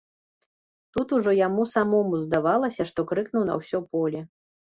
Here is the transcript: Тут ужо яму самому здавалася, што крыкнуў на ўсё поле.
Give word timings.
Тут 0.95 1.11
ужо 1.17 1.31
яму 1.47 1.65
самому 1.73 2.21
здавалася, 2.25 2.87
што 2.93 3.07
крыкнуў 3.13 3.45
на 3.51 3.61
ўсё 3.61 3.85
поле. 3.93 4.19